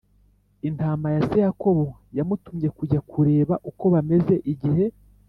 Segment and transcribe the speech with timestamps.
[0.67, 1.85] intama za se Yakobo
[2.17, 4.85] yamutumye kujya kureba uko bameze Igihe